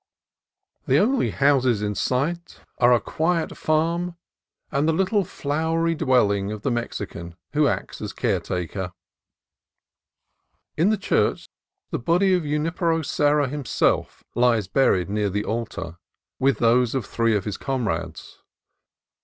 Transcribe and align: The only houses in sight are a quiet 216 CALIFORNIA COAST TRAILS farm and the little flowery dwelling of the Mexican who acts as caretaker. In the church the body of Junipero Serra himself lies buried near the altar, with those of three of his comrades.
The 0.87 0.97
only 0.97 1.29
houses 1.29 1.83
in 1.83 1.93
sight 1.93 2.59
are 2.79 2.91
a 2.91 2.99
quiet 2.99 3.49
216 3.49 4.15
CALIFORNIA 4.15 4.15
COAST 4.15 4.67
TRAILS 4.67 4.71
farm 4.71 4.79
and 4.79 4.89
the 4.89 4.93
little 4.93 5.23
flowery 5.23 5.93
dwelling 5.93 6.51
of 6.51 6.63
the 6.63 6.71
Mexican 6.71 7.35
who 7.53 7.67
acts 7.67 8.01
as 8.01 8.11
caretaker. 8.11 8.93
In 10.75 10.89
the 10.89 10.97
church 10.97 11.47
the 11.91 11.99
body 11.99 12.33
of 12.33 12.41
Junipero 12.43 13.03
Serra 13.03 13.47
himself 13.47 14.23
lies 14.33 14.67
buried 14.67 15.07
near 15.07 15.29
the 15.29 15.45
altar, 15.45 15.97
with 16.39 16.57
those 16.57 16.95
of 16.95 17.05
three 17.05 17.35
of 17.35 17.45
his 17.45 17.57
comrades. 17.57 18.41